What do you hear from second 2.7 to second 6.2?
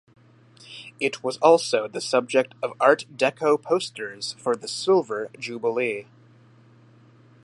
art deco posters for the Silver Jubilee.